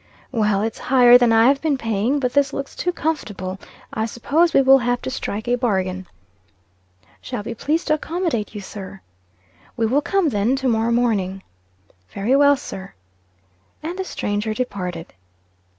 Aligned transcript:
"Well, 0.31 0.63
it's 0.63 0.79
higher 0.79 1.15
than 1.19 1.31
I've 1.31 1.61
been 1.61 1.77
paying, 1.77 2.19
but 2.19 2.33
this 2.33 2.53
looks 2.53 2.75
too 2.75 2.91
comfortable. 2.91 3.59
I 3.93 4.07
suppose 4.07 4.51
we 4.51 4.63
will 4.63 4.79
have 4.79 4.99
to 5.03 5.11
strike 5.11 5.47
a 5.47 5.53
bargain." 5.53 6.07
"Shall 7.21 7.43
be 7.43 7.53
pleased 7.53 7.85
to 7.89 7.93
accommodate 7.93 8.55
you, 8.55 8.61
sir." 8.61 9.01
"We 9.77 9.85
will 9.85 10.01
come, 10.01 10.29
then, 10.29 10.55
to 10.55 10.67
morrow 10.67 10.91
morning." 10.91 11.43
"Very 12.11 12.35
well, 12.35 12.57
sir." 12.57 12.95
And 13.83 13.95
the 13.99 14.03
stranger 14.03 14.55
departed. 14.55 15.13